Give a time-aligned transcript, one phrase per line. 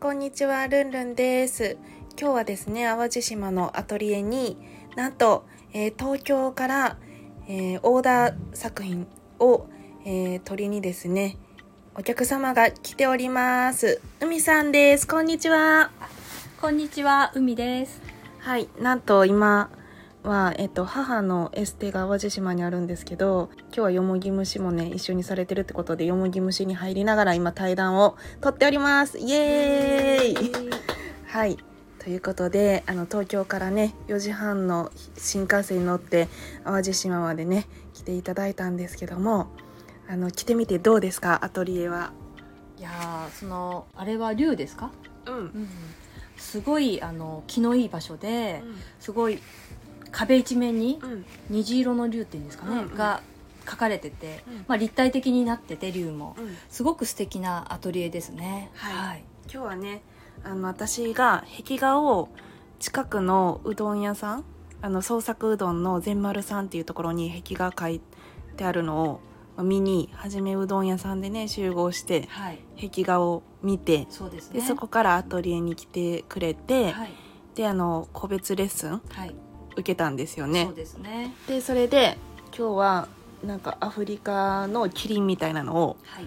[0.00, 1.76] こんにちは、ルンルンです。
[2.18, 4.56] 今日はですね、淡路島のアトリエに
[4.96, 6.96] なんと、えー東京から、
[7.46, 9.06] えーオーダー作品
[9.38, 9.66] を、
[10.06, 11.36] えー取りにですね、
[11.94, 14.00] お客様が来ております。
[14.20, 15.06] 海さんです。
[15.06, 15.90] こんにちは。
[16.62, 18.00] こんにちは、海です。
[18.38, 19.68] はい、なんと今
[20.22, 29.18] は、えっと、母のエステが淡路島にあるんですけど今日はよもぎ虫もね一緒にされてるってことでよもぎ虫に入りながら今対談を撮っております。
[29.18, 30.70] イエーイ。
[31.26, 31.58] はい。
[31.98, 36.28] ということであの東京からね4時半の新幹線に乗って
[36.64, 39.48] 淡路島までね来ていただいたんですけども
[40.08, 41.44] あの来てみてどうですか？
[41.44, 42.12] アトリエは。
[42.78, 44.90] いやー、その、あれは竜ですか？
[45.26, 45.68] うん、うん。
[46.38, 48.62] すごい、あの、気のいい場所で、
[48.98, 49.38] すごい、
[50.12, 53.22] 壁一面にうん虹色の竜っていうんですかね、が
[53.64, 56.36] 描かれてて、うんまあ立体的になってて、竜も。
[56.38, 58.70] うんすごく素敵なアトリエですね。
[58.74, 60.02] はい今日はね
[60.44, 62.28] あの私が壁画を
[62.78, 64.44] 近くのうどん屋さん
[64.80, 68.00] あの創作うどんの善丸さんっていうところに壁画描い
[68.56, 69.20] てあるのを
[69.56, 72.58] まあ見にはじめうどん屋さんでね集合してはい。
[72.80, 74.60] 壁画を見てそうですね。
[74.60, 77.12] でそこからアトリエに来てくれて、はい。
[77.54, 79.34] であの個別レッスンはい。
[79.72, 81.34] 受けたんですよそねうですね。
[81.46, 82.18] でそれで
[82.56, 83.08] 今日は
[83.44, 86.26] なんかアフリカのキリンみたいなのをはい。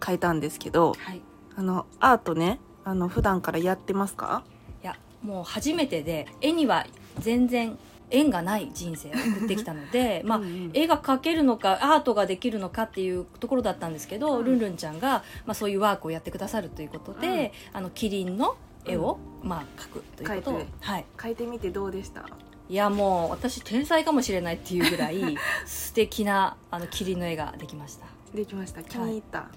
[0.00, 1.18] 描いたんですけどはい。
[1.18, 1.22] い
[1.56, 4.42] あのアートねあの普段からやってますか？
[4.82, 6.84] や、もう初めてで、絵には
[7.20, 7.78] 全然
[8.10, 10.44] 縁がない人生を送ってきたので、 まあ、うん。
[10.44, 22.24] うん絵が描けるのかアートができるのかっていうところだったんですけど、うんルンルンちゃんが、まあ、そういうワークをやってくださるということで、あのキリンの絵を、まあ、描くということをはい、書いてみてどうでした？
[22.72, 28.06] いやもう私天才かもしれないっていうぐらい 素敵なあのキリンの絵ができました。
[28.34, 28.82] できました。
[28.82, 29.48] 気に入った、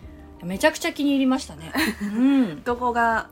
[0.43, 1.71] めちゃくちゃ気に入りましたね、
[2.01, 3.29] うん、 どこが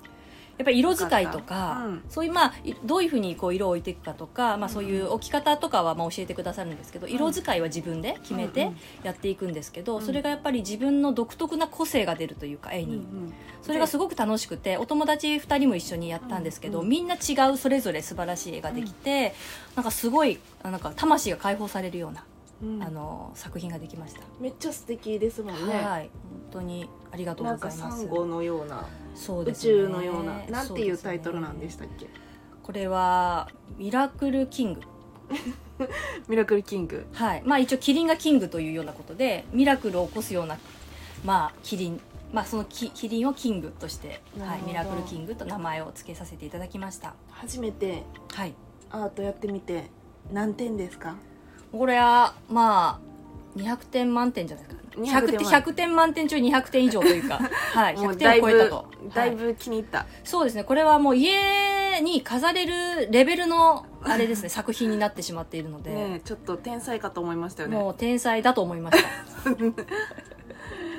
[0.58, 2.04] やっぱり色使いとよかうん。
[2.10, 7.10] そういうまあいどういうふうにこう色を置いていくかとか、まあ、そういう置き方とかはまあ教えてくださるんですけど、ん。
[7.10, 8.78] 色使いは自分で決めてうんうん。
[9.04, 10.06] やっていくんですけど、うん。
[10.06, 13.00] それがやっぱり自分の独特な個性が出るというか絵に、うん。
[13.00, 16.90] うんそれがすごく楽しくてお友達2人も一緒にやったんですけど、うんうん。
[16.90, 19.34] みんな違うそれぞれ素晴らしい絵ができて、
[19.76, 22.33] なんかすごいあなんか魂が解放されるような、うん
[22.82, 26.10] あの作品ができました、めっちゃ素敵ですもんね、はい。
[26.52, 28.06] 本当にありがとうございます。
[28.08, 29.74] のような宇そうですね。
[29.74, 32.08] 宙のようななんていうタイトルなんですしたっけ、
[32.62, 34.82] これは「ミラクルキング」
[36.28, 37.06] ミラクルキング。
[37.14, 37.44] はい。
[37.46, 40.58] まあ一応キリンがキングというようなことでミラクルを起こすような
[41.26, 42.00] まあキリン。
[42.32, 47.14] まあそのキキリンをキングとして、はい、ミラクルキングと名前を付けさせていただきました。
[47.30, 48.04] 初めて
[48.34, 48.56] はい。
[48.90, 49.90] アートやってみて
[50.32, 51.16] 何点ですか？
[51.74, 55.38] これはまあ200点満点じゃないですか200 100点。
[55.40, 57.40] 点100点満点中200点以上というか、
[57.74, 59.10] はい、100点を超えたと、はい。
[59.14, 60.64] だいぶ気に入った、そうですね。
[60.64, 67.76] これはもう家に飾れるレベルのあれですね作品になってしまっているので、ちょっと天才かと思いましたよね。
[67.76, 69.50] もう天才だと思いました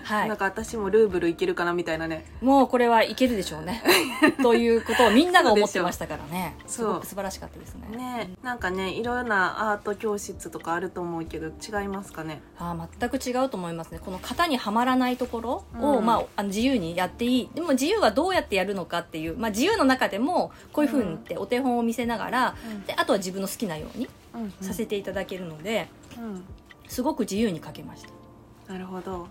[0.04, 0.28] はい。
[0.28, 2.24] なんか私もルーブルいけるかなみたいなね。
[2.40, 3.82] もうこれはいけるでしょうね。
[4.42, 6.56] ということをみんなが思ってましたからね。
[6.66, 6.92] すそう。
[6.94, 7.96] ごく素晴らしかったですね。
[7.96, 8.36] ね。
[8.42, 12.40] えなんかねいろんなアート教室とかあると思うけど違いますかね？
[12.58, 13.98] あー全く違うと思いますね。
[13.98, 16.04] この型にはまらないところを、うん。
[16.06, 17.50] まあ、あの自由にやっていい。
[17.54, 22.84] でも自由はどうやってやるのかっていう、まあ、自由の中でもこういうふうにってお手本を見せながら、うん。
[22.84, 24.52] であとは自分の好きなようにうんうん。
[24.60, 25.88] させていただけるので、
[26.18, 26.44] うん。
[26.86, 28.72] すごく自由に描けました。
[28.72, 29.28] なるほど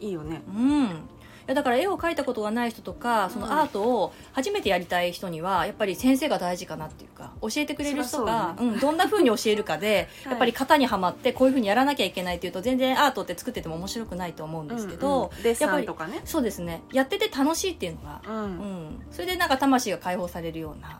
[0.00, 0.42] いいよね。
[0.48, 1.08] うん。
[1.46, 10.32] いやだから絵を描いたことがない人とかそのアートを初めてやりたい人にはやっぱり先生が大事かなっていうか教えてくれる人がうん、どんな風に教えるかで はい。
[10.32, 16.22] やっぱり型にはまってこういう風にやらなきゃいけないっていうと全然アートって作ってても面白くないと思うんですけど、やっぱりンとかね。
[16.24, 16.82] そうですね。
[16.92, 18.36] やってて楽しいっていうのが、うん。
[18.36, 20.98] うん、それでなんか魂が解放されるような、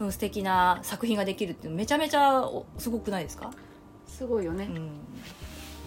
[0.00, 3.50] うん素敵な作品ができるっていうのめちゃめちゃおすごくないですか、
[4.06, 4.90] すごいよね、うん、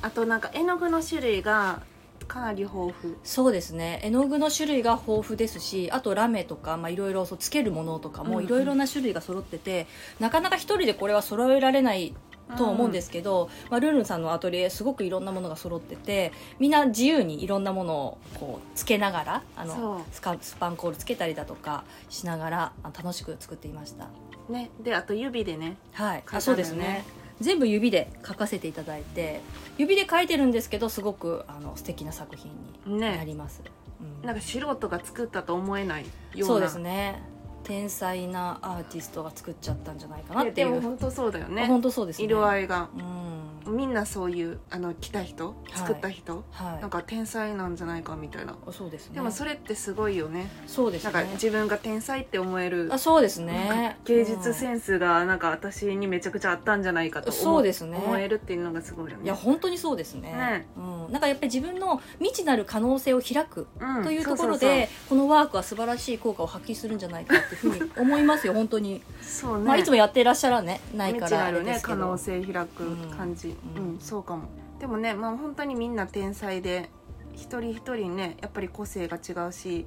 [0.02, 1.82] あとなんか絵の具の種類が
[2.30, 3.16] かなり豊富。
[3.24, 4.00] そうですね。
[4.04, 8.34] 絵の具の種類が豊富ですしあとラメとかまあいろいろつけるものとかうんうん。
[8.36, 9.88] もいろいろな種類が揃ってて、
[10.20, 12.14] なかなか一人でこれは揃えられない
[12.58, 24.08] と思うんですけど、まあ、ルンルンさんのアトリエすごくいろんなものが揃っててみんな自由にいろんなものをこうつけながらあのスカスパンコールつけたりだとかしながらあ楽しく作っていました。
[24.50, 24.72] ね。
[24.82, 25.78] であと指でね。
[25.94, 26.24] はい、ね。
[26.32, 27.06] あそうですね
[27.42, 29.42] 全部指で書かせていただいて
[29.78, 32.52] 指で書いてるんですけどすごくあの素敵な作品
[32.86, 33.62] になねります、
[34.02, 34.26] うん。
[34.26, 36.46] なんか素人が作ったと思えないような。
[36.46, 37.22] そうですね。
[37.64, 41.68] 天才なアーティストが作っちゃったんじゃないかなってでいうも本当そうだよね。
[41.68, 42.26] 本当そうですね。
[42.26, 42.90] 色合いが。
[42.98, 46.82] うんみんなそういうあの来た人作った人、はい。
[46.82, 48.56] なんか天才なんじゃないかみたいな。
[48.72, 49.16] そうですね。
[49.16, 50.50] でもそれってすごいよね。
[50.68, 51.12] そうですね。
[51.12, 53.96] なんか自分が天才って思えるあそうですね。
[53.98, 57.98] か芸術ンセンスがなんか私にめちゃくちゃあったんじゃないかと思そうですね。
[57.98, 59.26] 思えるっていうのがすごいよね。
[59.26, 60.32] いや本当にそうですね。
[60.32, 60.68] ね。
[60.78, 64.04] うん、なんかやっぱり自分の未知なる可能性を開くうん。
[64.04, 74.44] というところでこのワークは素晴らしい効果を発揮するんじゃないかっていうふうに思いますよ本当に、そうそうね、まあ、いつもやってらっしゃらねない未知からあれなるね可ですけど、能性開く感じううんん、そうかも。
[74.80, 76.90] でもねまあ本当にみんな天才で
[77.34, 79.86] 一人一人ねやっぱり個性が違うし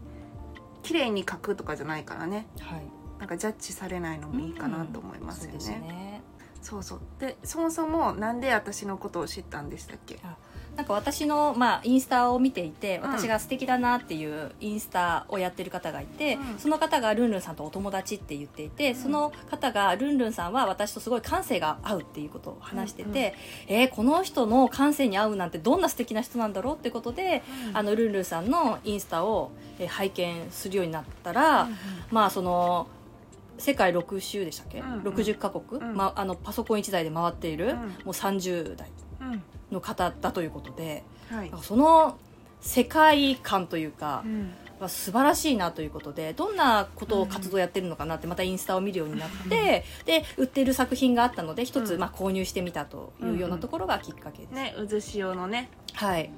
[0.83, 2.47] 綺麗に描くとかじゃないからね。
[2.61, 2.83] はい。
[3.19, 6.23] なんかジャッジされないのもいいかなと思いますよね,、そうですね。
[6.61, 7.01] そうそう。
[7.21, 10.19] でそもそもなんで私のことを知ったんでしたっけ？
[10.77, 13.03] なんか私の、まあ、インスタを見ていてん。
[13.03, 16.59] 私が素敵だなっていうインスタをやってる方がいて、うん。
[16.59, 18.95] その方がルンルンさんとお友達って言っていて、ん。
[18.97, 23.35] その方がルンルンさんは私とすごい感性が合うっていうことを話してて、
[23.69, 27.43] えーこの人の感性に合うなんてどんな素敵な人なんだろうってことで、
[27.75, 31.69] あのルンルンさんのインスタを、えー拝見するようになったら、
[32.11, 32.87] まあその
[33.59, 35.03] 世界6州でしたっけ、うんうん。
[35.03, 35.95] 60カ国、うん。
[35.95, 37.75] まあ、あのパソコン1台で回っている、うん。
[37.75, 38.89] もう30代。
[39.21, 39.43] うん
[39.73, 41.53] の方だということではい。
[41.63, 42.19] その
[42.61, 44.51] 世界観というかうん。
[44.81, 52.01] は素晴らしいなということでどんなことを活動やってるのかなってまたインスタを見るようになってで売ってる作品があったので一つうん。
[52.01, 55.71] まあ購入してみたというようなところがきっかけです、ね渦潮のね。
[55.95, 56.31] はい。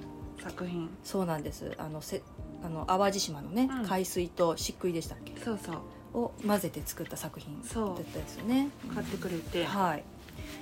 [0.43, 0.91] 作品。
[1.03, 1.73] そうなんです。
[1.79, 2.23] あのせ
[2.63, 3.87] あの淡路島のね、うん。
[3.87, 5.33] 海水と漆喰でしたっけ？
[5.43, 5.77] そうそう。
[6.19, 8.01] を混ぜて作った作品だそう。
[8.01, 8.69] ったですよね。
[8.95, 10.05] 買ってくれて、はい。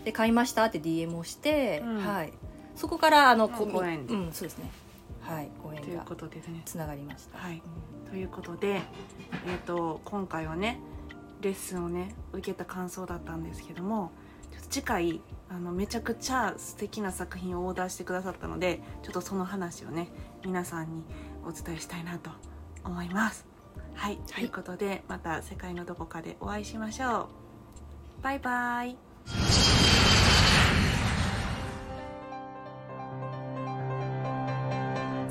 [0.05, 1.97] で買いましたって DM をして、うん。
[1.99, 2.33] はい
[2.77, 4.15] そこからあのまあこご縁で。
[4.15, 4.71] うんそうですね。
[5.21, 6.63] はいごという縁がことでね。
[6.65, 7.39] つながりました。
[7.39, 7.63] はい。
[8.11, 8.83] ということで、
[9.47, 10.79] えー、と今回はね
[11.41, 14.13] レッスンをね受けた感想だったんですけども
[14.53, 20.09] ちょっと次回あのめちゃくちゃ素敵な作品をオーダーしてくださったのでちょっとその話をね
[20.45, 21.05] 皆さんに
[21.47, 22.31] お伝えしたいなと
[22.85, 23.47] 思います。
[23.95, 27.29] はい、ということでまた世界のどこかでお会いしましょ
[28.21, 28.23] う。
[28.23, 29.12] バイバイ。